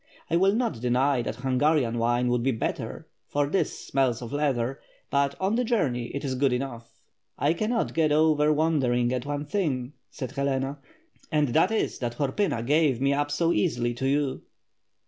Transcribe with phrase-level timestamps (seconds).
[0.31, 4.79] I will not deny that Hungarian wine would be better, for this smells of leather,
[5.11, 7.03] but on the journey it is good enough."
[7.37, 10.79] "I cannot get over wondering at one thing," said Helena,
[11.31, 14.41] "and that is that Horpyna gave me up so easily to you."